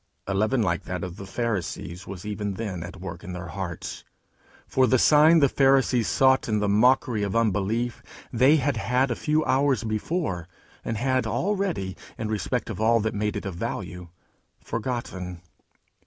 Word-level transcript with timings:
A 0.25 0.33
leaven 0.33 0.63
like 0.63 0.85
that 0.85 1.03
of 1.03 1.17
the 1.17 1.27
Pharisees 1.27 2.07
was 2.07 2.25
even 2.25 2.55
then 2.55 2.81
at 2.81 2.99
work 2.99 3.23
in 3.23 3.33
their 3.33 3.49
hearts; 3.49 4.03
for 4.65 4.87
the 4.87 4.97
sign 4.97 5.41
the 5.41 5.47
Pharisees 5.47 6.07
sought 6.07 6.49
in 6.49 6.57
the 6.57 6.67
mockery 6.67 7.21
of 7.21 7.35
unbelief, 7.35 8.01
they 8.33 8.55
had 8.55 8.77
had 8.77 9.11
a 9.11 9.15
few 9.15 9.45
hours 9.45 9.83
before, 9.83 10.47
and 10.83 10.97
had 10.97 11.27
already, 11.27 11.95
in 12.17 12.29
respect 12.29 12.71
of 12.71 12.81
all 12.81 12.99
that 13.01 13.13
made 13.13 13.35
it 13.35 13.45
of 13.45 13.53
value, 13.53 14.07
forgotten. 14.59 15.39